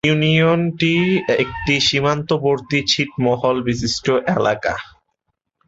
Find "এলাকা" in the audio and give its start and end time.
4.35-4.73